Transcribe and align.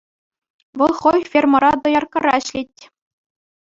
Вӑл 0.77 0.93
хӑй 1.01 1.21
фермӑра 1.33 1.71
дояркӑра 1.85 2.35
ӗҫлет. 2.49 2.75